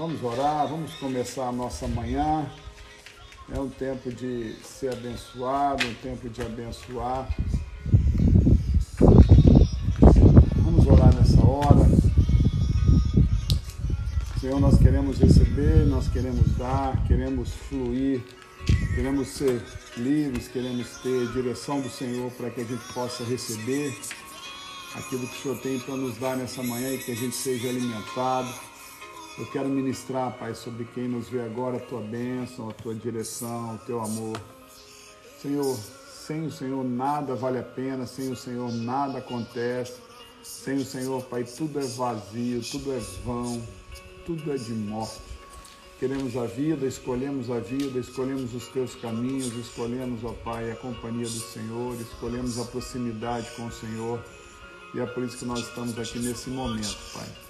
[0.00, 2.50] Vamos orar, vamos começar a nossa manhã.
[3.54, 7.28] É um tempo de ser abençoado, um tempo de abençoar.
[10.56, 11.86] Vamos orar nessa hora.
[14.40, 18.22] Senhor, nós queremos receber, nós queremos dar, queremos fluir,
[18.94, 19.62] queremos ser
[19.98, 23.94] livres, queremos ter direção do Senhor para que a gente possa receber
[24.94, 27.68] aquilo que o Senhor tem para nos dar nessa manhã e que a gente seja
[27.68, 28.69] alimentado.
[29.40, 33.76] Eu quero ministrar, Pai, sobre quem nos vê agora, a tua bênção, a tua direção,
[33.76, 34.38] o teu amor.
[35.40, 35.78] Senhor,
[36.26, 39.94] sem o Senhor nada vale a pena, sem o Senhor nada acontece.
[40.42, 43.62] Sem o Senhor, Pai, tudo é vazio, tudo é vão,
[44.26, 45.22] tudo é de morte.
[45.98, 51.24] Queremos a vida, escolhemos a vida, escolhemos os teus caminhos, escolhemos, ó Pai, a companhia
[51.24, 54.22] do Senhor, escolhemos a proximidade com o Senhor.
[54.94, 57.49] E é por isso que nós estamos aqui nesse momento, Pai.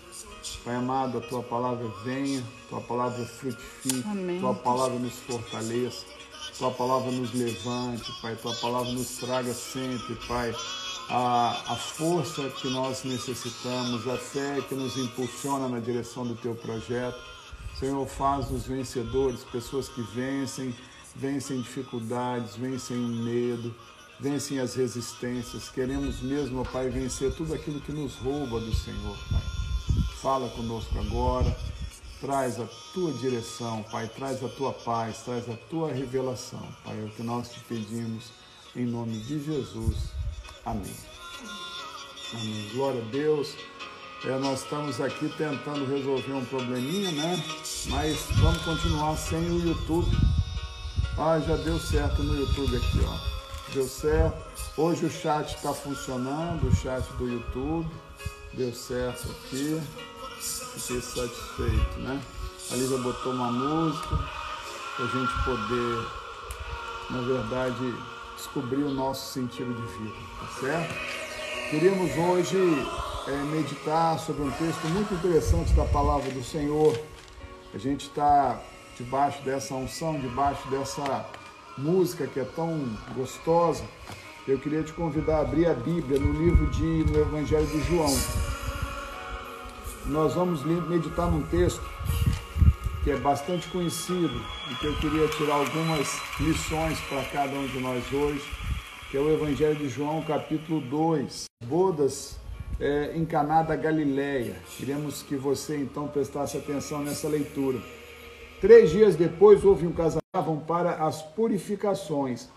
[0.65, 4.41] Pai amado, a tua palavra venha, tua palavra frutifique, Amém.
[4.41, 6.05] tua palavra nos fortaleça,
[6.59, 10.55] tua palavra nos levante, Pai, tua palavra nos traga sempre, Pai,
[11.09, 16.55] a, a força que nós necessitamos, a fé que nos impulsiona na direção do teu
[16.55, 17.19] projeto.
[17.79, 20.75] Senhor, faz-nos vencedores, pessoas que vencem,
[21.17, 23.75] vencem dificuldades, vencem o medo,
[24.21, 25.69] vencem as resistências.
[25.69, 29.60] Queremos mesmo, Pai, vencer tudo aquilo que nos rouba do Senhor, Pai.
[30.21, 31.57] Fala conosco agora,
[32.21, 37.05] traz a tua direção, Pai, traz a tua paz, traz a tua revelação, Pai, é
[37.05, 38.25] o que nós te pedimos,
[38.77, 39.97] em nome de Jesus.
[40.65, 40.95] Amém.
[42.35, 42.71] Amém.
[42.75, 43.55] Glória a Deus.
[44.25, 47.43] É, nós estamos aqui tentando resolver um probleminha, né?
[47.87, 50.15] Mas vamos continuar sem o YouTube.
[51.17, 53.73] Ah, já deu certo no YouTube aqui, ó.
[53.73, 54.37] Deu certo.
[54.77, 57.89] Hoje o chat está funcionando, o chat do YouTube.
[58.53, 59.81] Deu certo aqui
[60.41, 62.21] fiquei satisfeito, né?
[62.71, 64.17] A Lívia botou uma música
[64.97, 66.07] para a gente poder,
[67.11, 67.95] na verdade,
[68.37, 71.71] descobrir o nosso sentido de vida, tá certo?
[71.71, 72.59] Queríamos hoje
[73.29, 76.99] é, meditar sobre um texto muito interessante da palavra do Senhor.
[77.75, 78.61] A gente está
[78.97, 81.27] debaixo dessa unção, debaixo dessa
[81.77, 83.85] música que é tão gostosa.
[84.49, 88.15] Eu queria te convidar a abrir a Bíblia no livro de no Evangelho de João
[90.07, 91.83] nós vamos meditar num texto
[93.05, 94.35] que é bastante conhecido
[94.71, 98.43] e que eu queria tirar algumas lições para cada um de nós hoje,
[99.11, 102.37] que é o Evangelho de João, capítulo 2, bodas
[102.79, 104.57] é, em Caná da Galileia.
[104.77, 107.79] Queremos que você então prestasse atenção nessa leitura.
[108.61, 110.21] Três dias depois houve um casamento
[110.67, 112.49] para as purificações.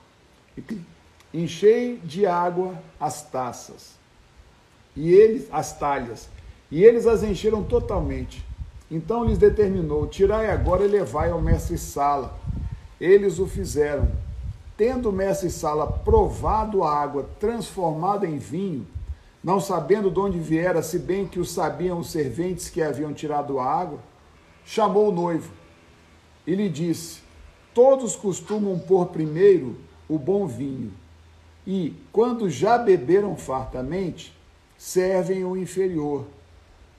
[1.34, 3.94] Enchei de água as taças
[4.96, 6.30] e eles as talhas
[6.70, 8.46] e eles as encheram totalmente.
[8.90, 12.40] Então lhes determinou: Tirai agora e levai ao mestre-sala.
[13.00, 14.12] Eles o fizeram.
[14.76, 18.88] Tendo o mestre-sala provado a água transformada em vinho,
[19.44, 23.60] não sabendo de onde viera, se bem que o sabiam os serventes que haviam tirado
[23.60, 24.00] a água,
[24.66, 25.52] chamou o noivo
[26.46, 27.22] e lhe disse:
[27.74, 29.78] Todos costumam pôr primeiro
[30.08, 30.92] o bom vinho,
[31.66, 34.36] e, quando já beberam fartamente,
[34.78, 36.26] servem o inferior.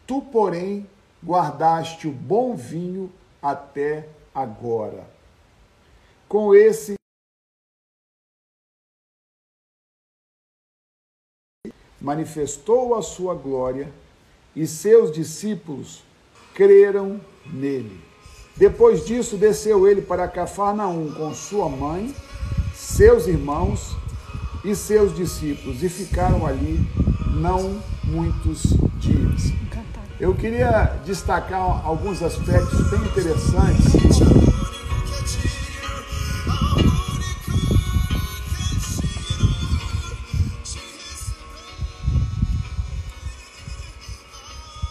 [0.07, 0.87] Tu, porém,
[1.23, 3.11] guardaste o bom vinho
[3.43, 5.07] até agora.
[6.29, 6.95] Com esse
[12.01, 13.91] manifestou a sua glória
[14.55, 16.03] e seus discípulos
[16.55, 18.01] creram nele.
[18.57, 22.15] Depois disso, desceu ele para Cafarnaum com sua mãe,
[22.75, 23.97] seus irmãos
[24.65, 26.81] e seus discípulos, e ficaram ali
[27.35, 28.63] não muitos
[28.99, 29.53] dias.
[30.19, 33.93] Eu queria destacar alguns aspectos bem interessantes.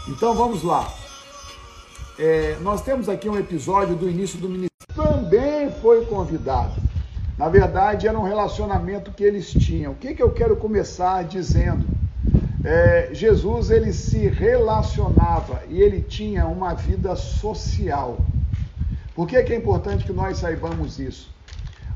[0.09, 0.93] Então vamos lá.
[2.19, 4.69] É, nós temos aqui um episódio do início do ministério.
[4.95, 6.82] Também foi convidado.
[7.37, 9.93] Na verdade, era um relacionamento que eles tinham.
[9.93, 11.89] O que, que eu quero começar dizendo?
[12.63, 18.31] é, Jesus ele se relacionava e ele tinha uma vida social.
[19.13, 21.35] Por que, que é importante que nós saibamos isso?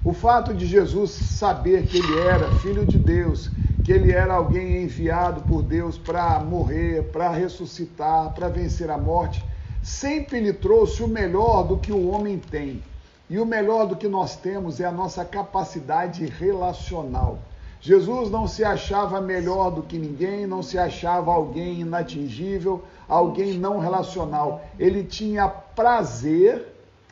[0.03, 3.51] O fato de Jesus saber que ele era filho de Deus,
[3.81, 9.43] que ele era alguém enviado por Deus para morrer, para ressuscitar, para vencer a morte,
[9.81, 12.83] sempre lhe trouxe o melhor do que o homem tem.
[13.29, 17.39] E o melhor do que nós temos é a nossa capacidade relacional.
[17.81, 23.79] Jesus não se achava melhor do que ninguém, não se achava alguém inatingível, alguém não
[23.79, 24.65] relacional.
[24.79, 26.65] Ele tinha prazer,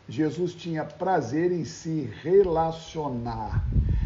[0.08, 3.64] Jesus tinha prazer em se relacionar.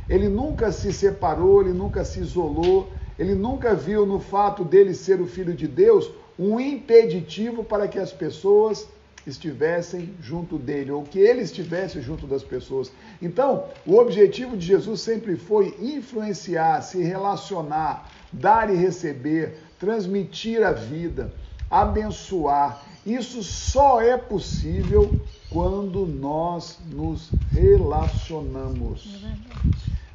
[0.09, 5.21] Ele nunca se separou, ele nunca se isolou, ele nunca viu no fato dele ser
[5.21, 8.87] o filho de Deus um impeditivo para que as pessoas
[9.29, 12.91] estivessem junto dele, ou que ele estivesse junto das pessoas.
[13.21, 20.71] Então, o objetivo de Jesus sempre foi influenciar, se relacionar, dar e receber, transmitir a
[20.71, 21.33] vida,
[21.69, 22.83] abençoar.
[23.05, 29.23] Isso só é possível quando nós nos relacionamos.
[29.23, 29.35] É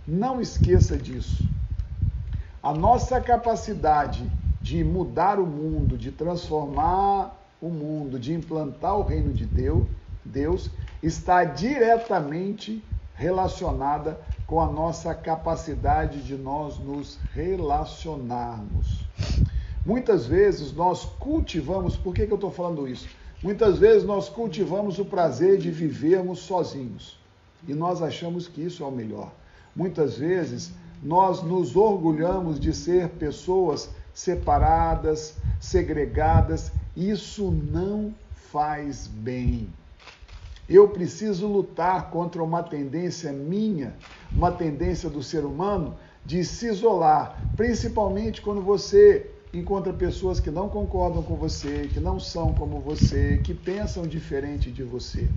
[0.06, 1.42] Não esqueça disso.
[2.62, 4.30] A nossa capacidade
[4.60, 9.86] de mudar o mundo, de transformar o mundo, de implantar o reino de Deus,
[10.22, 10.70] Deus
[11.02, 12.84] está diretamente
[13.14, 19.06] relacionada com a nossa capacidade de nós nos relacionarmos.
[19.84, 23.08] Muitas vezes nós cultivamos, por que, que eu estou falando isso?
[23.42, 27.18] Muitas vezes nós cultivamos o prazer de vivermos sozinhos
[27.66, 29.32] e nós achamos que isso é o melhor.
[29.74, 30.72] Muitas vezes
[31.02, 38.14] nós nos orgulhamos de ser pessoas separadas, segregadas isso não
[38.52, 39.68] faz bem.
[40.68, 43.94] Eu preciso lutar contra uma tendência minha,
[44.32, 45.94] uma tendência do ser humano
[46.24, 52.18] de se isolar, principalmente quando você encontra pessoas que não concordam com você, que não
[52.18, 55.28] são como você, que pensam diferente de você.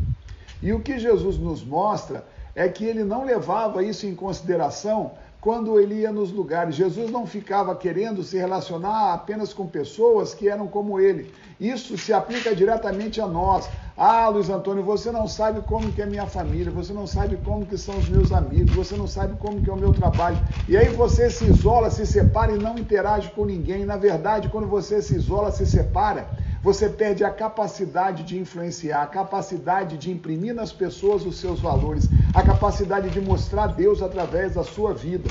[0.62, 2.26] E o que Jesus nos mostra
[2.56, 5.12] é que ele não levava isso em consideração
[5.48, 6.76] quando ele ia nos lugares.
[6.76, 11.32] Jesus não ficava querendo se relacionar apenas com pessoas que eram como ele.
[11.58, 13.70] Isso se aplica diretamente a nós.
[13.96, 17.66] Ah, Luiz Antônio, você não sabe como que é minha família, você não sabe como
[17.66, 20.38] que são os meus amigos, você não sabe como que é o meu trabalho.
[20.68, 23.86] E aí você se isola, se separa e não interage com ninguém.
[23.86, 26.28] Na verdade, quando você se isola, se separa,
[26.62, 32.10] você perde a capacidade de influenciar, a capacidade de imprimir nas pessoas os seus valores,
[32.34, 35.30] a capacidade de mostrar Deus através da sua vida.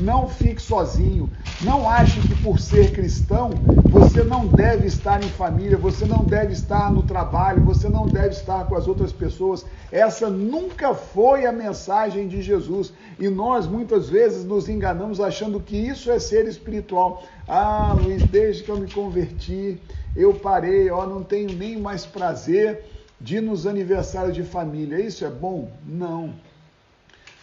[0.00, 1.28] Não fique sozinho.
[1.62, 3.50] Não ache que por ser cristão
[3.90, 8.28] você não deve estar em família, você não deve estar no trabalho, você não deve
[8.28, 9.66] estar com as outras pessoas.
[9.90, 12.92] Essa nunca foi a mensagem de Jesus.
[13.18, 17.24] E nós muitas vezes nos enganamos achando que isso é ser espiritual.
[17.48, 19.80] Ah, Luiz, desde que eu me converti,
[20.18, 22.84] eu parei, ó, não tenho nem mais prazer
[23.20, 25.00] de ir nos aniversários de família.
[25.00, 25.70] Isso é bom?
[25.86, 26.34] Não.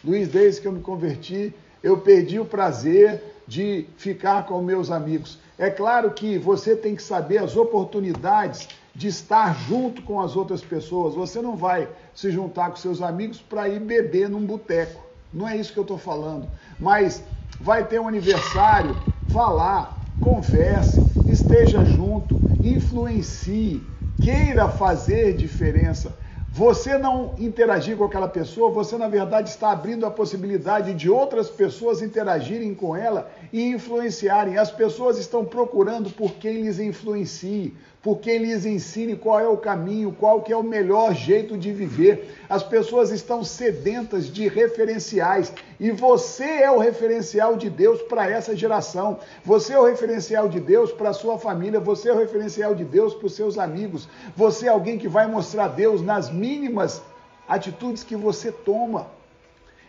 [0.04, 5.40] Luiz, desde que eu me converti, eu perdi o prazer de ficar com meus amigos.
[5.58, 10.62] É claro que você tem que saber as oportunidades de estar junto com as outras
[10.62, 11.16] pessoas.
[11.16, 15.02] Você não vai se juntar com seus amigos para ir beber num boteco.
[15.34, 16.50] Não é isso que eu estou falando.
[16.80, 17.24] Mas
[17.60, 18.98] vai ter um aniversário,
[19.28, 23.82] vá lá, converse, esteja junto, influencie,
[24.20, 26.18] queira fazer diferença.
[26.52, 31.50] Você não interagir com aquela pessoa, você na verdade está abrindo a possibilidade de outras
[31.50, 34.58] pessoas interagirem com ela e influenciarem.
[34.58, 37.76] As pessoas estão procurando por quem lhes influencie,
[38.06, 41.74] por quem lhes ensine qual é o caminho, qual que é o melhor jeito de
[41.74, 42.38] viver.
[42.48, 48.56] As pessoas estão sedentas de referenciais e você é o referencial de Deus para essa
[48.56, 49.18] geração.
[49.44, 52.86] Você é o referencial de Deus para a sua família, você é o referencial de
[52.86, 54.08] Deus para os seus amigos.
[54.38, 57.02] Você é alguém que vai mostrar Deus nas mínimas
[57.48, 59.08] atitudes que você toma.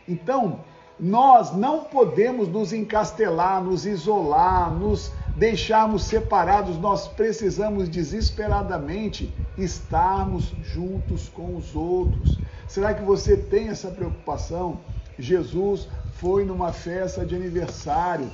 [0.09, 0.61] Então,
[0.99, 11.29] nós não podemos nos encastelar, nos isolar, nos deixarmos separados, nós precisamos desesperadamente estarmos juntos
[11.29, 12.39] com os outros.
[12.67, 14.81] Será que você tem essa preocupação?
[15.19, 18.31] Jesus foi numa festa de aniversário.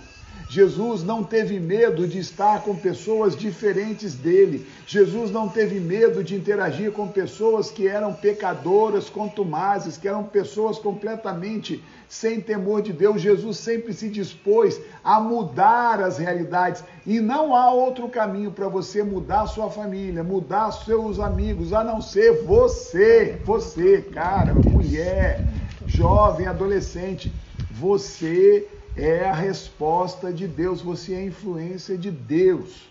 [0.53, 4.67] Jesus não teve medo de estar com pessoas diferentes dele.
[4.87, 10.79] Jesus não teve medo de interagir com pessoas que eram pecadoras, contumazes, que eram pessoas
[10.79, 16.85] completamente sem temor de Deus, Jesus sempre se dispôs a mudar as realidades.
[17.07, 22.03] E não há outro caminho para você mudar sua família, mudar seus amigos, a não
[22.03, 25.49] ser você, você, cara, mulher,
[25.87, 27.33] jovem, adolescente.
[27.71, 32.91] Você é a resposta de Deus, você é influência de Deus.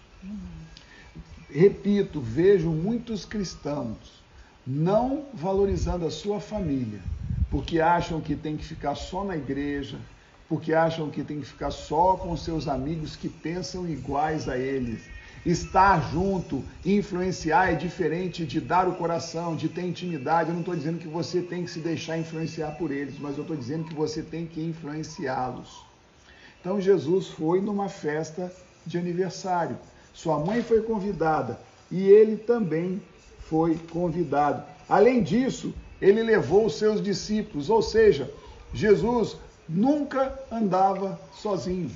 [1.50, 4.22] Repito, vejo muitos cristãos
[4.66, 7.02] não valorizando a sua família
[7.52, 9.98] porque acham que tem que ficar só na igreja,
[10.48, 15.02] porque acham que tem que ficar só com seus amigos que pensam iguais a eles.
[15.46, 20.50] Estar junto, influenciar é diferente de dar o coração, de ter intimidade.
[20.50, 23.42] Eu não estou dizendo que você tem que se deixar influenciar por eles, mas eu
[23.42, 25.91] estou dizendo que você tem que influenciá-los.
[26.62, 28.52] Então Jesus foi numa festa
[28.86, 29.78] de aniversário.
[30.14, 33.02] Sua mãe foi convidada e ele também
[33.50, 34.64] foi convidado.
[34.88, 38.32] Além disso, ele levou os seus discípulos, ou seja,
[38.74, 39.38] Jesus
[39.68, 41.90] nunca andava sozinho.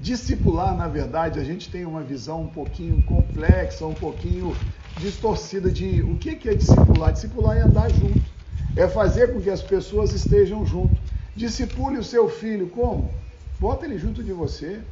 [0.00, 4.56] Discipular, na verdade, a gente tem uma visão um pouquinho complexa, um pouquinho
[4.98, 7.12] distorcida de o que é discipular.
[7.12, 8.22] Discipular é andar junto,
[8.74, 11.05] é fazer com que as pessoas estejam junto.
[11.36, 13.14] Discipule o seu filho, como?
[13.60, 14.82] Bota ele junto de você,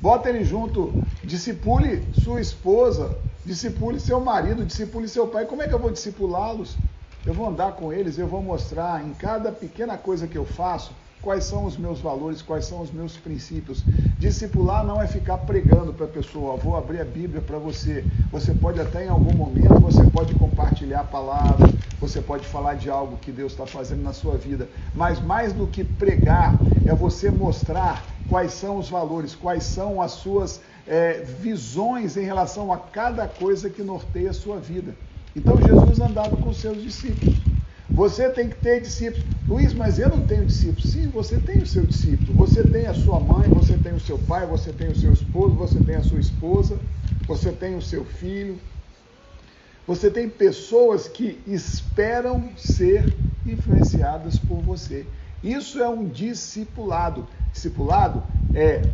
[0.00, 5.44] bota ele junto, discipule sua esposa, discipule seu marido, discipule seu pai.
[5.44, 6.78] Como é que eu vou discipulá-los?
[7.22, 10.96] Eu vou andar com eles, eu vou mostrar em cada pequena coisa que eu faço
[11.20, 13.82] quais são os meus valores, quais são os meus princípios.
[14.18, 18.04] Discipular não é ficar pregando para a pessoa, vou abrir a Bíblia para você.
[18.30, 21.68] Você pode até em algum momento, você pode compartilhar a palavra,
[22.00, 24.68] você pode falar de algo que Deus está fazendo na sua vida.
[24.94, 30.12] Mas mais do que pregar, é você mostrar quais são os valores, quais são as
[30.12, 34.94] suas é, visões em relação a cada coisa que norteia a sua vida.
[35.36, 37.47] Então Jesus andava com seus discípulos.
[37.98, 39.26] Você tem que ter discípulos.
[39.48, 40.88] Luiz, mas eu não tenho discípulos.
[40.88, 42.32] Sim, você tem o seu discípulo.
[42.34, 45.56] Você tem a sua mãe, você tem o seu pai, você tem o seu esposo,
[45.56, 46.78] você tem a sua esposa,
[47.26, 48.56] você tem o seu filho.
[49.84, 53.12] Você tem pessoas que esperam ser
[53.44, 55.04] influenciadas por você.
[55.42, 57.26] Isso é um discipulado.
[57.52, 58.22] Discipulado
[58.54, 58.84] é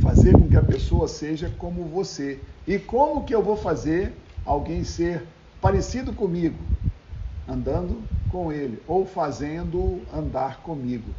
[0.00, 2.38] fazer com que a pessoa seja como você.
[2.64, 4.12] E como que eu vou fazer
[4.46, 5.20] alguém ser
[5.60, 6.56] parecido comigo,
[7.48, 11.12] andando com ele, ou fazendo andar comigo.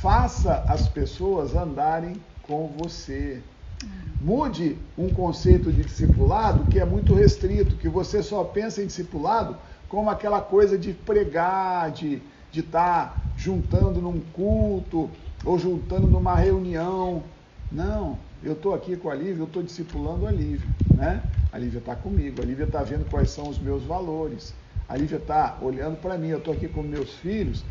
[0.00, 3.42] Faça as pessoas andarem com você.
[4.20, 9.56] Mude um conceito de discipulado que é muito restrito, que você só pensa em discipulado
[9.88, 12.20] como aquela coisa de pregar, de
[12.52, 15.08] estar tá juntando num culto
[15.44, 17.22] ou juntando numa reunião.
[17.70, 21.22] Não, eu estou aqui com a Lívia, eu estou discipulando a Lívia, né?
[21.52, 24.54] A Lívia está comigo, a Lívia está vendo quais são os meus valores,
[24.88, 27.62] a Lívia está olhando para mim, eu estou aqui com meus filhos,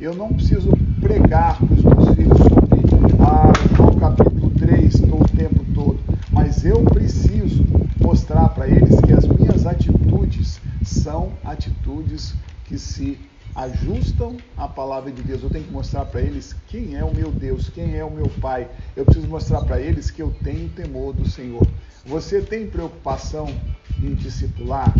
[0.00, 2.80] eu não preciso pregar para os meus filhos sobre
[3.18, 5.98] ah, João capítulo 3 o tempo todo,
[6.30, 7.66] mas eu preciso
[8.00, 12.34] mostrar para eles que as minhas atitudes são atitudes
[12.66, 13.18] que se
[13.56, 15.42] ajustam à palavra de Deus.
[15.42, 18.28] Eu tenho que mostrar para eles quem é o meu Deus, quem é o meu
[18.40, 18.68] Pai.
[18.94, 21.66] Eu preciso mostrar para eles que eu tenho temor do Senhor.
[22.06, 23.52] Você tem preocupação
[24.00, 24.94] em discipular?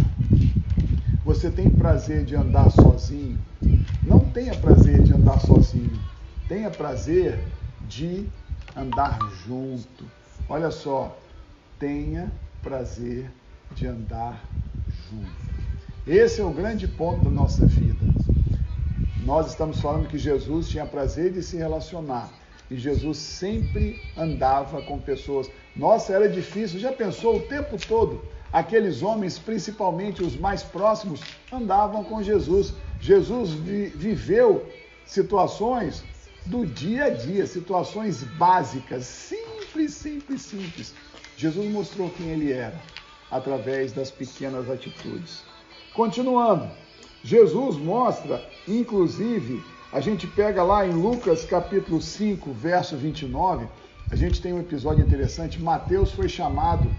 [1.24, 3.38] Você tem prazer de andar sozinho?
[4.02, 6.00] Não tenha prazer de andar sozinho.
[6.48, 7.38] Tenha prazer
[7.86, 8.26] de
[8.74, 10.04] andar junto.
[10.48, 11.16] Olha só,
[11.78, 13.30] tenha prazer
[13.74, 14.42] de andar
[14.88, 15.50] junto.
[16.06, 18.04] Esse é o grande ponto da nossa vida.
[19.22, 22.30] Nós estamos falando que Jesus tinha prazer de se relacionar.
[22.70, 25.50] E Jesus sempre andava com pessoas.
[25.76, 26.80] Nossa, era difícil.
[26.80, 28.24] Já pensou o tempo todo?
[28.52, 31.20] Aqueles homens, principalmente os mais próximos,
[31.52, 32.74] andavam com Jesus.
[33.00, 34.66] Jesus vi viveu
[35.06, 36.04] situações
[36.46, 40.94] do dia a dia, situações básicas, simples, simples, simples.
[41.36, 42.78] Jesus mostrou quem ele era
[43.30, 45.42] através das pequenas atitudes.
[45.94, 46.68] Continuando,
[47.22, 53.66] Jesus mostra, inclusive, a gente pega lá em Lucas capítulo 5, verso 29,
[54.10, 55.62] a gente tem um episódio interessante.
[55.62, 56.90] Mateus foi chamado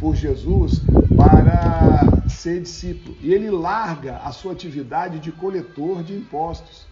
[0.00, 0.82] por Jesus
[1.16, 6.86] para ser discípulo e ele larga a sua atividade de coletor de impostos.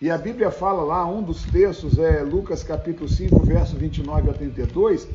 [0.00, 4.32] E a Bíblia fala lá, um dos textos é Lucas capítulo 5, verso 29 a
[4.32, 5.06] 32,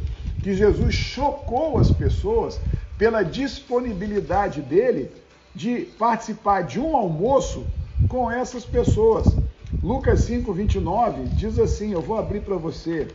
[0.41, 2.61] que Jesus chocou as pessoas
[2.97, 5.11] pela disponibilidade dele
[5.53, 7.65] de participar de um almoço
[8.07, 9.35] com essas pessoas.
[9.83, 13.07] Lucas 5, 29 diz assim: Eu vou abrir para você.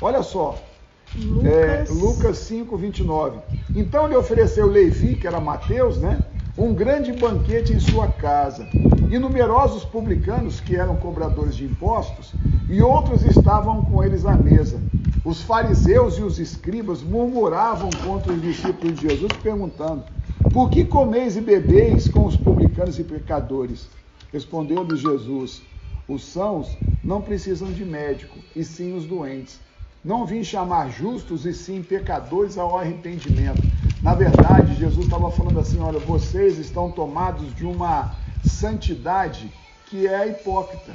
[0.00, 0.58] Olha só.
[1.16, 1.50] Lucas...
[1.52, 3.38] É, Lucas 5, 29.
[3.74, 6.22] Então lhe ofereceu Levi, que era Mateus, né?
[6.56, 8.68] Um grande banquete em sua casa.
[9.10, 12.32] E numerosos publicanos, que eram cobradores de impostos,
[12.68, 14.80] e outros estavam com eles à mesa.
[15.24, 20.04] Os fariseus e os escribas murmuravam contra os discípulos de Jesus, perguntando:
[20.52, 23.88] Por que comeis e bebeis com os publicanos e pecadores?
[24.32, 25.62] Respondeu-lhe Jesus:
[26.08, 29.60] Os sãos não precisam de médico, e sim os doentes.
[30.04, 33.62] Não vim chamar justos e sim pecadores ao arrependimento.
[34.02, 39.52] Na verdade, Jesus estava falando assim: olha, vocês estão tomados de uma santidade
[39.86, 40.94] que é hipócrita.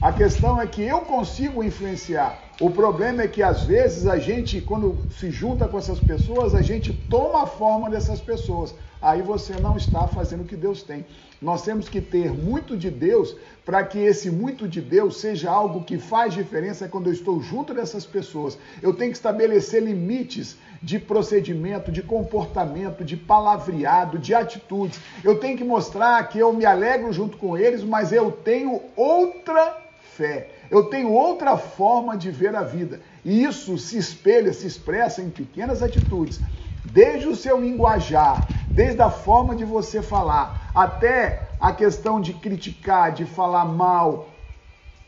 [0.00, 4.60] A questão é que eu consigo influenciar, O problema é que às vezes a gente,
[4.60, 8.74] quando se junta com essas pessoas, a gente toma a forma dessas pessoas.
[9.00, 11.06] Aí você não está fazendo o que Deus tem.
[11.40, 15.84] Nós temos que ter muito de Deus para que esse muito de Deus seja algo
[15.84, 18.58] que faz diferença quando eu estou junto dessas pessoas.
[18.82, 24.98] Eu tenho que estabelecer limites de procedimento, de comportamento, de palavreado, de atitudes.
[25.22, 29.78] Eu tenho que mostrar que eu me alegro junto com eles, mas eu tenho outra
[30.16, 30.57] fé.
[30.70, 33.00] Eu tenho outra forma de ver a vida.
[33.24, 36.40] E isso se espelha, se expressa em pequenas atitudes.
[36.84, 43.12] Desde o seu linguajar, desde a forma de você falar, até a questão de criticar,
[43.12, 44.28] de falar mal.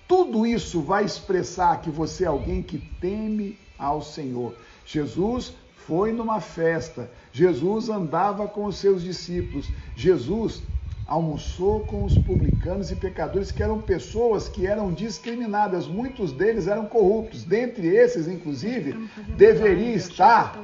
[0.09, 4.55] Tudo isso vai expressar que você é alguém que teme ao Senhor.
[4.85, 5.55] Jesus
[5.87, 10.63] foi numa festa, Jesus andava com os seus discípulos, Jesus
[11.11, 16.87] almoçou com os publicanos e pecadores, que eram pessoas que eram discriminadas, muitos deles eram
[16.87, 17.43] corruptos.
[17.43, 20.57] Dentre esses, inclusive, deveria estar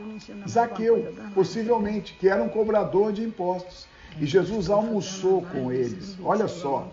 [0.49, 3.89] Zaqueu, possivelmente, que era um cobrador de impostos.
[4.21, 6.17] E Jesus almoçou com eles.
[6.23, 6.93] Olha só,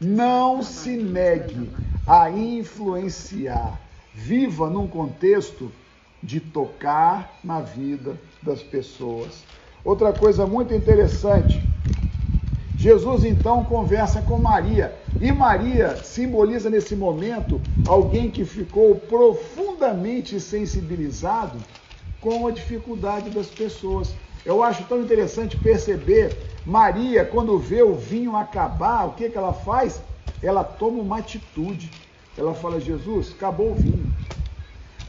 [0.00, 1.70] não se negue
[2.04, 3.80] a influenciar.
[4.12, 5.70] Viva num contexto
[6.20, 9.44] de tocar na vida das pessoas.
[9.84, 11.67] Outra coisa muito interessante
[12.78, 14.94] Jesus então conversa com Maria.
[15.20, 21.58] E Maria simboliza nesse momento alguém que ficou profundamente sensibilizado
[22.20, 24.14] com a dificuldade das pessoas.
[24.46, 29.52] Eu acho tão interessante perceber Maria, quando vê o vinho acabar, o que, que ela
[29.52, 30.00] faz?
[30.40, 31.90] Ela toma uma atitude.
[32.36, 34.12] Ela fala: Jesus, acabou o vinho.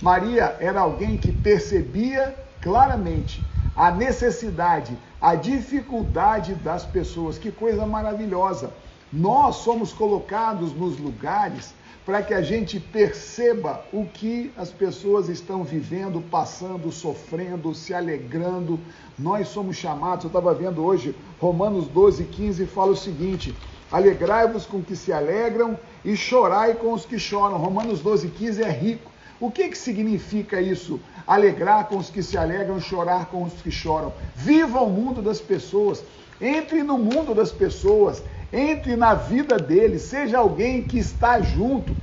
[0.01, 3.43] Maria era alguém que percebia claramente
[3.75, 7.37] a necessidade, a dificuldade das pessoas.
[7.37, 8.71] Que coisa maravilhosa!
[9.11, 11.73] Nós somos colocados nos lugares
[12.05, 18.79] para que a gente perceba o que as pessoas estão vivendo, passando, sofrendo, se alegrando.
[19.17, 23.55] Nós somos chamados, eu estava vendo hoje, Romanos 12, 15 fala o seguinte:
[23.91, 27.57] alegrai-vos com os que se alegram e chorai com os que choram.
[27.57, 29.11] Romanos 12, 15 é rico.
[29.39, 30.99] O que, que significa isso?
[31.25, 34.11] Alegrar com os que se alegram, chorar com os que choram.
[34.35, 36.03] Viva o mundo das pessoas.
[36.41, 38.21] Entre no mundo das pessoas.
[38.51, 40.01] Entre na vida deles.
[40.01, 41.95] Seja alguém que está junto.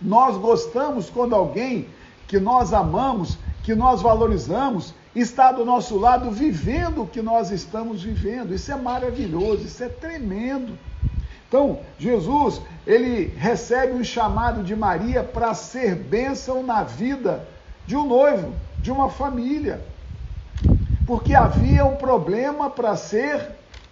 [0.00, 1.88] Nós gostamos quando alguém
[2.28, 8.02] que nós amamos, que nós valorizamos, está do nosso lado vivendo o que nós estamos
[8.02, 8.54] vivendo.
[8.54, 10.78] Isso é maravilhoso, isso é tremendo.
[11.52, 17.46] Então, Jesus, ele recebe um chamado de Maria para ser bênção na vida
[17.86, 19.78] de um noivo, de uma família.
[21.06, 23.50] Porque havia um problema para ser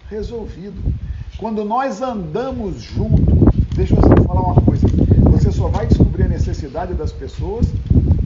[0.09, 0.91] resolvido.
[1.37, 4.87] Quando nós andamos juntos, deixa eu falar uma coisa.
[5.29, 7.67] Você só vai descobrir a necessidade das pessoas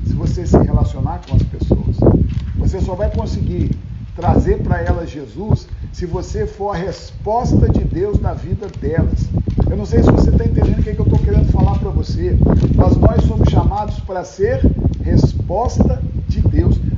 [0.08, 1.98] se você se relacionar com as pessoas.
[2.56, 3.78] Você só vai conseguir
[4.15, 9.29] trazer para elas Jesus se você for a resposta de Deus na vida delas.
[9.69, 11.79] Eu não sei se você está entendendo o que, é que eu estou querendo falar
[11.79, 12.38] para você,
[12.75, 14.60] mas nós somos chamados para ser
[15.01, 16.03] resposta.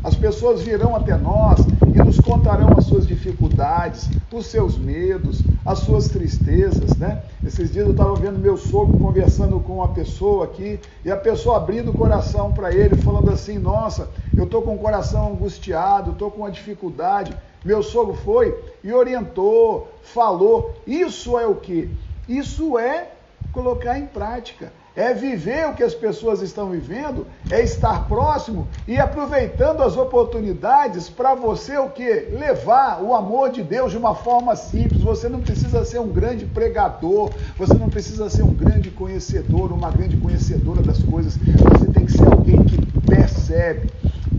[0.08, 5.80] As pessoas virão até nós e nos contarão as suas dificuldades, os seus medos, as
[5.80, 7.22] suas tristezas, né?
[7.46, 11.58] Esses dias eu estava vendo meu sogro conversando com uma pessoa aqui e a pessoa
[11.58, 16.32] abrindo o coração para ele, falando assim: Nossa, eu estou com o coração angustiado, estou
[16.32, 17.38] com uma dificuldade.
[17.66, 20.74] Meu sogro foi e orientou, falou.
[20.88, 21.90] Isso é o que?
[22.30, 23.12] Isso é
[23.52, 28.98] colocar em prática é viver o que as pessoas estão vivendo, é estar próximo e
[28.98, 32.30] aproveitando as oportunidades para você o que?
[32.32, 35.04] Levar o amor de Deus de uma forma simples.
[35.04, 39.92] Você não precisa ser um grande pregador, você não precisa ser um grande conhecedor, uma
[39.92, 41.38] grande conhecedora das coisas.
[41.38, 43.92] Você tem que ser alguém que percebe,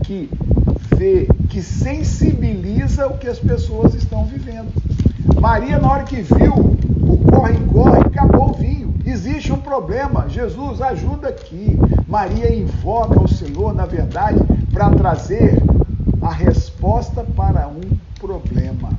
[0.03, 0.29] que
[0.93, 4.73] vê, que sensibiliza o que as pessoas estão vivendo.
[5.39, 8.93] Maria, na hora que viu o corre-corre, acabou o vinho.
[9.05, 10.28] Existe um problema.
[10.39, 11.77] Jesus, ajuda aqui.
[12.07, 14.39] Maria invoca o Senhor, na verdade,
[14.71, 15.57] para trazer
[16.21, 17.81] a resposta para um
[18.17, 18.89] problema.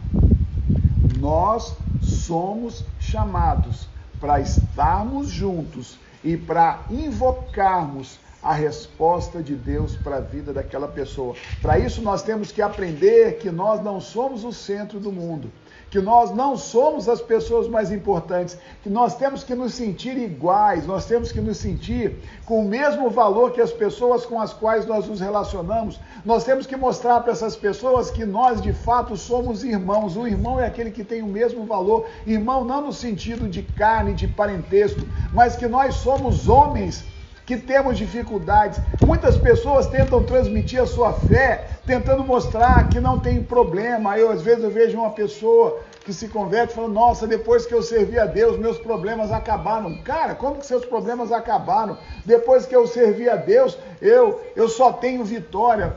[1.18, 3.88] Nós somos chamados
[4.20, 11.34] para estarmos juntos e para invocarmos a resposta de Deus para a vida daquela pessoa.
[11.62, 15.50] Para isso, nós temos que aprender que nós não somos o centro do mundo
[15.90, 20.86] que nós não somos as pessoas mais importantes, que nós temos que nos sentir iguais,
[20.86, 24.86] nós temos que nos sentir com o mesmo valor que as pessoas com as quais
[24.86, 25.98] nós nos relacionamos.
[26.24, 30.16] Nós temos que mostrar para essas pessoas que nós de fato somos irmãos.
[30.16, 34.14] O irmão é aquele que tem o mesmo valor, irmão não no sentido de carne,
[34.14, 35.00] de parentesco,
[35.32, 37.04] mas que nós somos homens
[37.50, 38.80] que temos dificuldades.
[39.02, 44.16] Muitas pessoas tentam transmitir a sua fé, tentando mostrar que não tem problema.
[44.16, 47.82] Eu, às vezes, eu vejo uma pessoa que se converte falando, nossa, depois que eu
[47.82, 49.96] servi a Deus, meus problemas acabaram.
[50.04, 51.98] Cara, como que seus problemas acabaram?
[52.24, 55.96] Depois que eu servi a Deus, eu, eu só tenho vitória.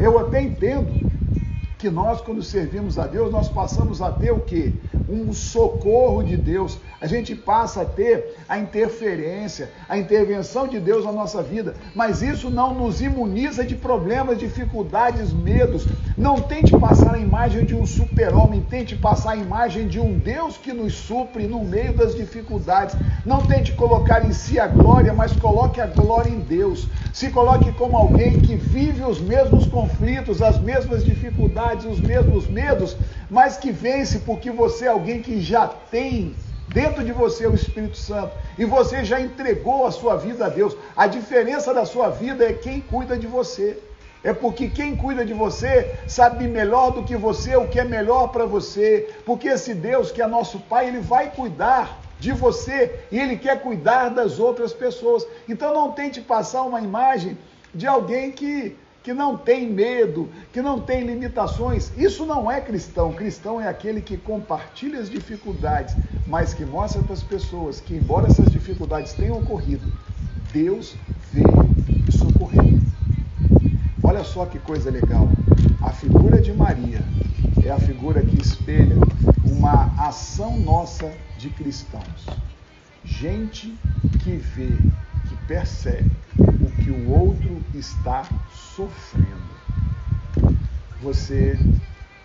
[0.00, 0.96] Eu até entendo
[1.76, 4.80] que nós, quando servimos a Deus, nós passamos a ter o quê?
[5.08, 6.78] Um socorro de Deus.
[7.00, 11.74] A gente passa a ter a interferência, a intervenção de Deus na nossa vida.
[11.94, 15.86] Mas isso não nos imuniza de problemas, dificuldades, medos.
[16.16, 20.56] Não tente passar a imagem de um super-homem, tente passar a imagem de um Deus
[20.56, 22.96] que nos supre no meio das dificuldades.
[23.26, 26.88] Não tente colocar em si a glória, mas coloque a glória em Deus.
[27.12, 31.44] Se coloque como alguém que vive os mesmos conflitos, as mesmas dificuldades
[31.86, 32.96] os mesmos medos,
[33.30, 36.36] mas que vence porque você alguém que já tem
[36.68, 40.76] dentro de você o Espírito Santo e você já entregou a sua vida a Deus.
[40.96, 43.78] A diferença da sua vida é quem cuida de você.
[44.22, 48.28] É porque quem cuida de você sabe melhor do que você o que é melhor
[48.28, 49.14] para você.
[49.26, 53.60] Porque esse Deus que é nosso Pai, ele vai cuidar de você e ele quer
[53.60, 55.26] cuidar das outras pessoas.
[55.46, 57.36] Então não tente passar uma imagem
[57.74, 61.92] de alguém que que não tem medo, que não tem limitações.
[61.94, 63.12] Isso não é cristão.
[63.12, 65.94] Cristão é aquele que compartilha as dificuldades,
[66.26, 69.92] mas que mostra para as pessoas que, embora essas dificuldades tenham ocorrido,
[70.54, 70.96] Deus
[71.30, 71.46] veio
[72.08, 72.80] e socorreu.
[74.02, 75.28] Olha só que coisa legal.
[75.82, 77.04] A figura de Maria
[77.62, 78.96] é a figura que espelha
[79.44, 82.26] uma ação nossa de cristãos.
[83.04, 83.78] Gente
[84.22, 84.70] que vê,
[85.28, 88.26] que percebe o que o outro está
[88.74, 89.54] sofrendo.
[91.00, 91.58] Você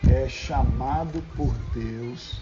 [0.10, 2.42] é chamado por Deus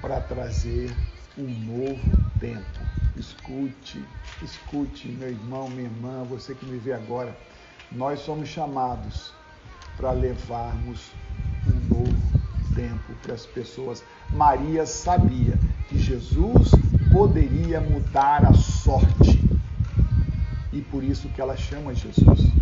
[0.00, 0.92] para trazer
[1.38, 2.80] um novo tempo.
[3.16, 4.04] Escute,
[4.42, 7.36] escute, meu irmão, minha irmã, você que me vê agora.
[7.92, 9.32] Nós somos chamados
[9.96, 11.12] para levarmos
[11.68, 12.40] um novo
[12.74, 14.02] tempo para as pessoas.
[14.30, 16.70] Maria sabia que Jesus
[17.12, 19.40] poderia mudar a sorte.
[20.72, 22.56] E por isso que ela chama Jesus.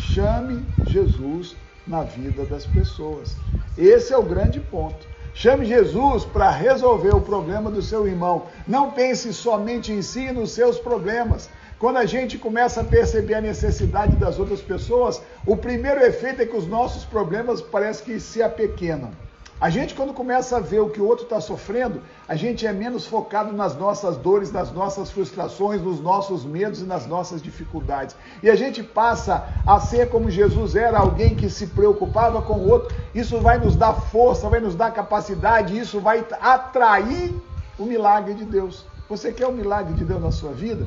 [0.00, 3.36] Chame Jesus na vida das pessoas.
[3.76, 5.06] Esse é o grande ponto.
[5.34, 8.46] Chame Jesus para resolver o problema do seu irmão.
[8.66, 11.50] Não pense somente em si e nos seus problemas.
[11.78, 16.46] Quando a gente começa a perceber a necessidade das outras pessoas, o primeiro efeito é
[16.46, 19.12] que os nossos problemas parecem que se apequenam.
[19.60, 22.72] A gente, quando começa a ver o que o outro está sofrendo, a gente é
[22.72, 28.16] menos focado nas nossas dores, nas nossas frustrações, nos nossos medos e nas nossas dificuldades.
[28.42, 32.70] E a gente passa a ser como Jesus era, alguém que se preocupava com o
[32.70, 32.96] outro.
[33.14, 37.34] Isso vai nos dar força, vai nos dar capacidade, isso vai atrair
[37.78, 38.86] o milagre de Deus.
[39.10, 40.86] Você quer o milagre de Deus na sua vida?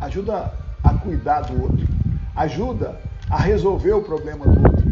[0.00, 1.86] Ajuda a cuidar do outro,
[2.34, 4.83] ajuda a resolver o problema do outro.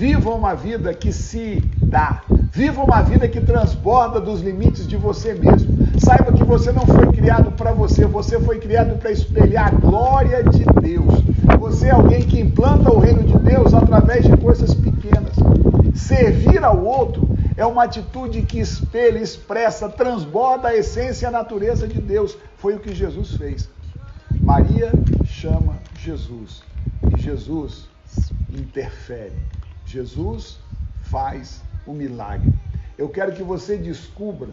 [0.00, 2.22] Viva uma vida que se dá.
[2.50, 5.76] Viva uma vida que transborda dos limites de você mesmo.
[5.98, 10.42] Saiba que você não foi criado para você, você foi criado para espelhar a glória
[10.42, 11.22] de Deus.
[11.58, 15.34] Você é alguém que implanta o reino de Deus através de coisas pequenas.
[15.94, 21.86] Servir ao outro é uma atitude que espelha, expressa, transborda a essência e a natureza
[21.86, 22.38] de Deus.
[22.56, 23.68] Foi o que Jesus fez.
[24.40, 24.92] Maria
[25.26, 26.62] chama Jesus
[27.14, 27.86] e Jesus
[28.50, 29.59] interfere.
[29.90, 30.58] Jesus
[31.02, 32.52] faz o milagre.
[32.96, 34.50] Eu quero que você descubra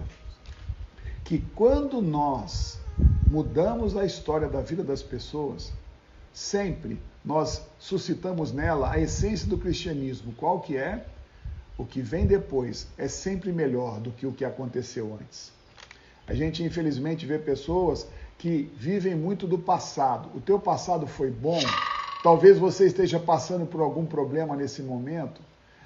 [1.23, 2.79] que quando nós
[3.29, 5.71] mudamos a história da vida das pessoas,
[6.33, 10.33] sempre nós suscitamos nela a essência do cristianismo.
[10.33, 11.05] Qual que é?
[11.77, 15.51] O que vem depois é sempre melhor do que o que aconteceu antes.
[16.25, 20.29] A gente infelizmente vê pessoas que vivem muito do passado.
[20.35, 21.59] O teu passado foi bom,
[22.27, 25.39] Talvez você esteja passando por algum problema nesse momento,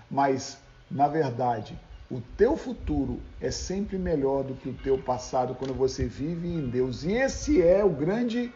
[0.10, 0.58] mas
[0.90, 6.08] na verdade, o teu futuro é sempre melhor do que o teu passado quando você
[6.08, 7.04] vive em Deus.
[7.04, 8.52] E esse é o grande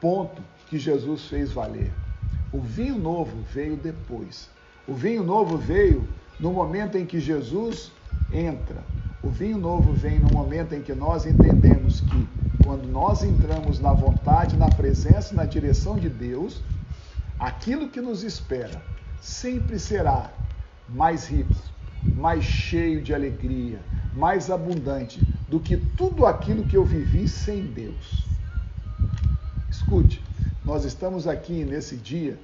[0.00, 1.92] ponto que Jesus fez valer.
[2.50, 4.48] O vinho novo veio depois.
[4.88, 6.08] O vinho novo veio
[6.40, 7.92] no momento em que Jesus
[8.32, 8.82] entra.
[9.22, 12.28] O vinho novo vem no momento em que nós entendemos que
[12.64, 16.62] quando nós entramos na vontade, na presença, na direção de Deus,
[17.38, 18.82] aquilo que nos espera
[19.20, 20.30] sempre será
[20.88, 21.56] mais rico,
[22.14, 23.80] mais cheio de alegria,
[24.14, 28.26] mais abundante do que tudo aquilo que eu vivi sem Deus.
[29.70, 30.22] Escute,
[30.64, 32.38] nós estamos aqui nesse dia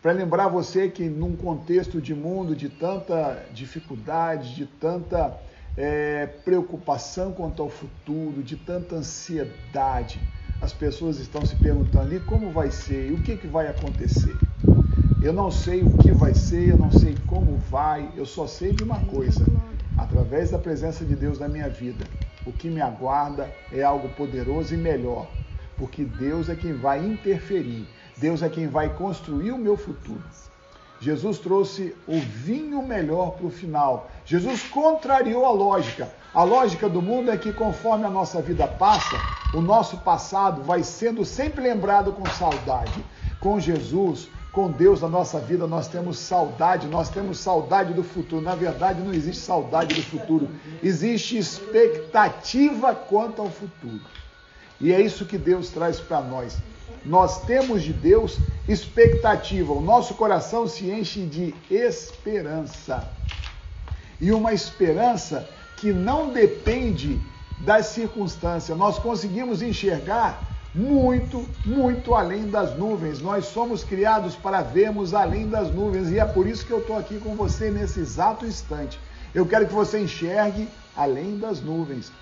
[0.00, 5.36] para lembrar você que num contexto de mundo de tanta dificuldade, de tanta
[5.76, 10.20] é, preocupação quanto ao futuro, de tanta ansiedade,
[10.60, 13.10] as pessoas estão se perguntando: e como vai ser?
[13.10, 14.36] E o que, que vai acontecer?
[15.20, 18.72] Eu não sei o que vai ser, eu não sei como vai, eu só sei
[18.72, 19.46] de uma coisa:
[19.96, 22.04] através da presença de Deus na minha vida,
[22.44, 25.26] o que me aguarda é algo poderoso e melhor,
[25.78, 30.22] porque Deus é quem vai interferir, Deus é quem vai construir o meu futuro.
[31.00, 34.10] Jesus trouxe o vinho melhor para o final.
[34.24, 36.10] Jesus contrariou a lógica.
[36.36, 39.16] A lógica do mundo é que conforme a nossa vida passa,
[39.54, 43.02] o nosso passado vai sendo sempre lembrado com saudade.
[43.40, 48.42] Com Jesus, com Deus na nossa vida, nós temos saudade, nós temos saudade do futuro.
[48.42, 50.50] Na verdade, não existe saudade do futuro,
[50.82, 54.02] existe expectativa quanto ao futuro.
[54.78, 56.58] E é isso que Deus traz para nós.
[57.02, 63.08] Nós temos de Deus expectativa, o nosso coração se enche de esperança.
[64.20, 67.20] E uma esperança que não depende
[67.58, 68.76] das circunstâncias.
[68.76, 73.20] Nós conseguimos enxergar muito, muito além das nuvens.
[73.20, 76.98] Nós somos criados para vermos além das nuvens e é por isso que eu estou
[76.98, 79.00] aqui com você nesse exato instante.
[79.34, 82.12] Eu quero que você enxergue além das nuvens.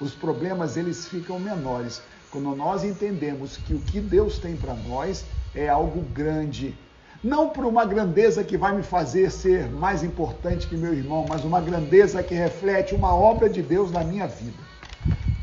[0.00, 5.24] Os problemas eles ficam menores quando nós entendemos que o que Deus tem para nós
[5.54, 6.76] é algo grande.
[7.22, 11.44] Não por uma grandeza que vai me fazer ser mais importante que meu irmão, mas
[11.44, 14.70] uma grandeza que reflete uma obra de Deus na minha vida.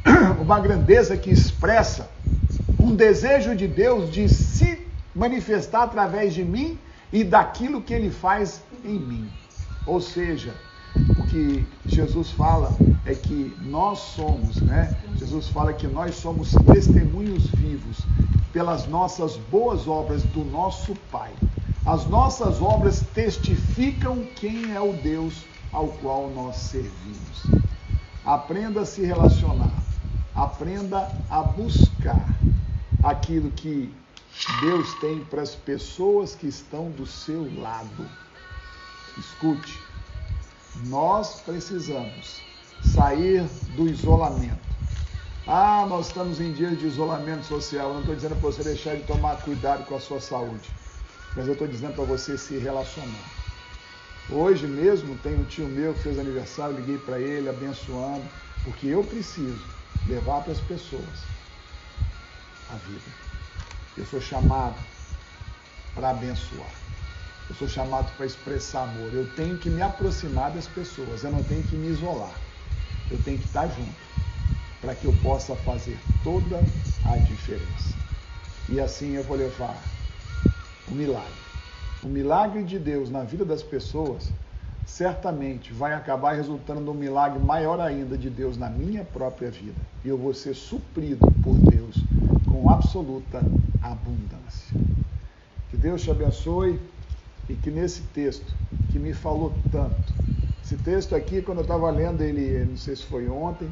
[0.42, 2.10] Uma grandeza que expressa
[2.80, 6.80] um desejo de Deus de se manifestar através de mim
[7.12, 9.30] e daquilo que ele faz em mim.
[9.86, 10.54] Ou seja,
[10.96, 12.72] o que Jesus fala
[13.06, 14.96] é que nós somos, né?
[15.18, 17.98] Jesus fala que nós somos testemunhos vivos
[18.54, 21.32] pelas nossas boas obras do nosso Pai.
[21.88, 27.43] As nossas obras testificam quem é o Deus ao qual nós servimos.
[28.26, 29.71] Aprenda a se relacionar,
[30.36, 32.28] aprenda a buscar
[33.02, 33.89] aquilo que
[34.60, 38.06] Deus tem para as pessoas que estão do seu lado.
[39.17, 39.80] Escute,
[40.88, 42.41] nós precisamos
[42.84, 43.43] sair
[43.78, 44.67] do isolamento.
[45.47, 47.88] Ah, nós estamos em dias de isolamento social.
[47.88, 50.69] Eu não estou dizendo para você deixar de tomar cuidado com a sua saúde,
[51.36, 53.38] mas eu estou dizendo para você se relacionar.
[54.30, 58.26] Hoje mesmo tem um tio meu que fez aniversário, liguei para ele abençoando,
[58.63, 59.63] porque eu preciso
[60.08, 61.38] levar para as pessoas
[62.70, 63.28] a vida.
[63.98, 64.76] Eu sou chamado
[65.96, 66.70] para abençoar.
[67.50, 69.13] Eu sou chamado para expressar amor.
[69.13, 71.24] Eu tenho que me aproximar das pessoas.
[71.24, 72.36] Eu não tenho que me isolar.
[73.10, 74.08] Eu tenho que estar junto
[74.82, 76.63] para que eu possa fazer toda
[77.06, 77.96] a diferença.
[78.70, 79.82] E assim eu vou levar
[80.89, 81.47] o milagre.
[82.04, 84.32] O milagre de Deus na vida das pessoas
[84.86, 89.80] certamente vai acabar resultando num milagre maior ainda de Deus na minha própria vida.
[90.04, 91.95] E eu vou ser suprido por Deus
[92.50, 93.39] com absoluta
[93.82, 94.80] abundância.
[95.69, 96.80] Que Deus te abençoe
[97.50, 98.56] e que nesse texto
[98.91, 100.13] que me falou tanto,
[100.63, 103.69] esse texto aqui, quando eu estava lendo ele, não sei se foi ontem,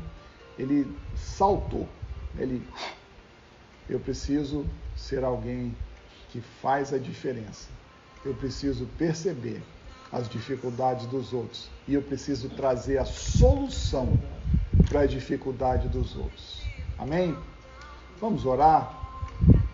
[0.57, 1.87] ele saltou.
[2.37, 2.65] Ele,
[3.89, 5.73] eu preciso ser alguém
[6.35, 7.69] que faz a diferença.
[8.25, 9.63] Eu preciso perceber
[10.11, 14.19] as dificuldades dos outros e eu preciso trazer a solução
[14.89, 16.61] para a dificuldade dos outros.
[16.97, 17.37] Amém?
[18.19, 19.01] Vamos orar.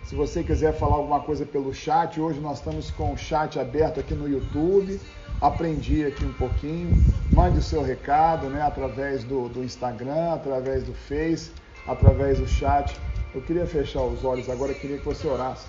[0.04, 4.00] Se você quiser falar alguma coisa pelo chat, hoje nós estamos com o chat aberto
[4.00, 5.02] aqui no YouTube.
[5.42, 6.96] Aprendi aqui um pouquinho.
[7.34, 11.52] Mande o seu recado né, através do, do Instagram, através do Face,
[11.88, 12.96] através do chat.
[13.34, 15.66] Eu queria fechar os olhos agora, queria que você orasse.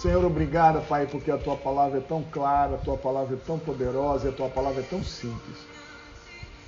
[0.00, 3.58] Senhor, obrigado, Pai, porque a tua palavra é tão clara, a tua palavra é tão
[3.58, 5.58] poderosa e a tua palavra é tão simples.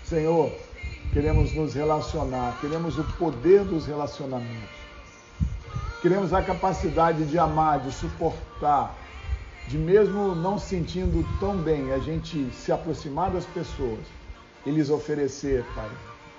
[0.04, 0.52] Senhor,
[1.14, 4.76] queremos nos relacionar, queremos o poder dos relacionamentos.
[6.02, 8.94] Queremos a capacidade de amar, de suportar,
[9.66, 14.04] de mesmo não sentindo tão bem, a gente se aproximar das pessoas
[14.66, 15.90] e lhes oferecer, Pai,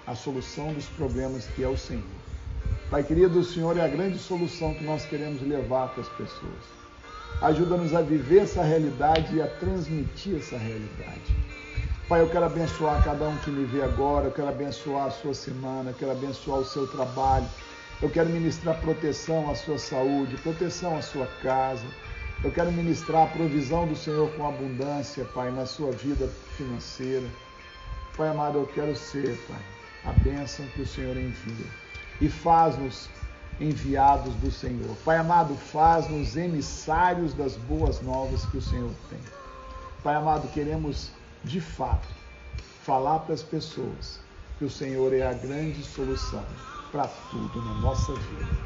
[0.06, 2.04] a solução dos problemas que é o Senhor.
[2.92, 6.83] Pai querido, o Senhor é a grande solução que nós queremos levar para as pessoas.
[7.44, 11.36] Ajuda-nos a viver essa realidade e a transmitir essa realidade.
[12.08, 15.34] Pai, eu quero abençoar cada um que me vê agora, eu quero abençoar a sua
[15.34, 17.46] semana, eu quero abençoar o seu trabalho,
[18.02, 21.86] eu quero ministrar proteção à sua saúde, proteção à sua casa.
[22.46, 27.28] Eu quero ministrar a provisão do Senhor com abundância, Pai, na sua vida financeira.
[28.16, 29.62] Pai amado, eu quero ser, Pai,
[30.06, 31.66] a bênção que o Senhor envia.
[32.22, 33.10] E faz-nos
[33.60, 34.96] enviados do Senhor.
[35.06, 39.20] Pai amado, faz-nos emissários das boas novas que o Senhor tem.
[40.04, 41.12] Pai amado, queremos
[41.44, 42.08] de fato
[42.84, 44.20] falar para as pessoas
[44.58, 46.44] que o Senhor é a grande solução
[46.92, 48.58] para tudo na nossa vida.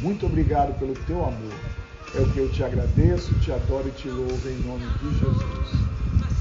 [0.00, 1.52] Muito obrigado pelo teu amor.
[2.14, 5.72] É o que eu te agradeço, te adoro e te louvo em nome de Jesus.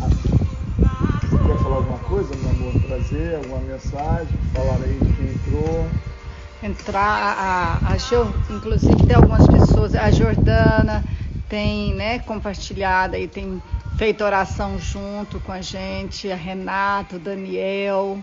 [0.01, 0.41] Amém.
[1.47, 2.81] Quer falar alguma coisa, meu amor?
[2.87, 4.37] Trazer alguma mensagem?
[4.53, 6.10] Falar aí de quem entrou?
[6.63, 11.03] Entrar, a, a, inclusive tem algumas pessoas, a Jordana
[11.49, 13.61] tem né, compartilhado e tem
[13.97, 18.19] feito oração junto com a gente, a Renato, Daniel.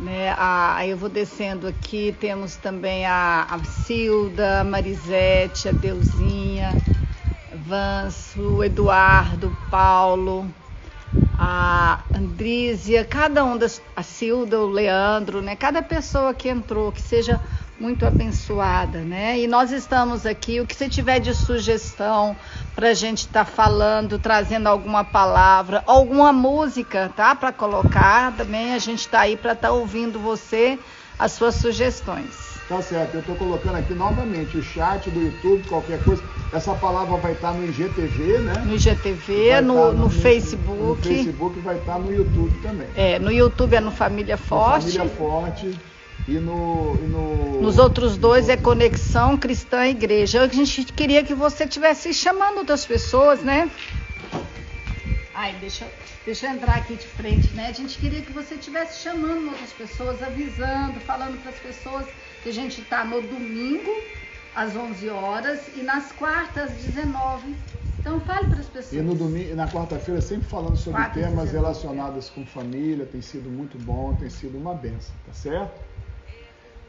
[0.00, 6.76] Né, a, eu vou descendo aqui, temos também a, a Cilda, a Marisete, a Deusinha,
[7.66, 10.46] Vanso, Eduardo, Paulo,
[11.44, 17.02] a Andrísia, cada um das, a Cilda, o Leandro, né, cada pessoa que entrou, que
[17.02, 17.40] seja
[17.80, 19.40] muito abençoada, né?
[19.40, 22.36] E nós estamos aqui, o que você tiver de sugestão
[22.76, 27.34] para a gente estar tá falando, trazendo alguma palavra, alguma música, tá?
[27.34, 30.78] Para colocar também, a gente está aí para estar tá ouvindo você,
[31.18, 32.52] as suas sugestões.
[32.68, 36.22] Tá certo, eu estou colocando aqui novamente o chat do YouTube, qualquer coisa.
[36.52, 38.54] Essa palavra vai estar tá no IGTV, né?
[38.64, 40.80] No IGTV, no, no, no, Facebook.
[40.80, 42.86] No Facebook vai estar no YouTube também.
[42.94, 44.86] É, no YouTube é no Família Forte.
[44.86, 45.78] No Família Forte.
[46.28, 50.42] E no, e no, Nos outros dois é Conexão Cristã Igreja.
[50.42, 53.68] A gente queria que você estivesse chamando outras pessoas, né?
[55.42, 55.90] Ai, deixa,
[56.24, 57.66] deixa eu entrar aqui de frente, né?
[57.66, 62.06] A gente queria que você estivesse chamando outras pessoas, avisando, falando para as pessoas
[62.44, 63.90] que a gente está no domingo,
[64.54, 67.56] às 11 horas, e nas quartas, às 19
[67.98, 68.92] então fale para as pessoas.
[68.92, 73.50] E no domingo, na quarta-feira, sempre falando sobre Quarta, temas relacionados com família, tem sido
[73.50, 75.80] muito bom, tem sido uma benção, tá certo?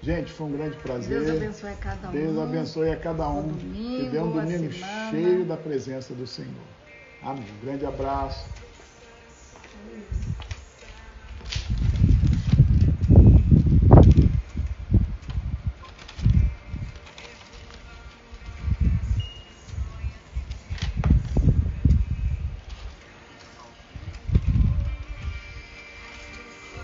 [0.03, 1.23] Gente, foi um grande prazer.
[1.23, 2.11] Deus abençoe a cada um.
[2.11, 3.47] Deus abençoe a cada um.
[3.47, 4.71] Domingo, que dê um domingo
[5.09, 6.82] cheio da presença do Senhor.
[7.23, 7.45] Amém.
[7.51, 8.62] Um grande abraço.